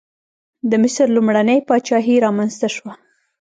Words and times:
د 0.69 0.71
مصر 0.83 1.07
لومړنۍ 1.15 1.59
پاچاهي 1.67 2.15
رامنځته 2.25 2.67
شوه. 2.75 2.93